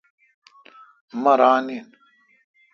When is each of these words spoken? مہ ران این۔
مہ 1.21 1.33
ران 1.39 1.67
این۔ 1.73 1.85